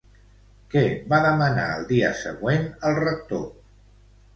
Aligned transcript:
Què 0.71 0.83
va 1.11 1.21
demanar 1.27 1.67
el 1.75 1.85
dia 1.95 2.13
següent 2.25 2.69
al 2.91 3.01
rector? 3.07 3.51